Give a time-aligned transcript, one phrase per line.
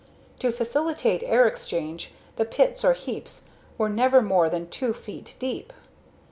[0.39, 3.43] To facilitate air exchange, the pits or heaps
[3.77, 5.71] were never more than two feet deep.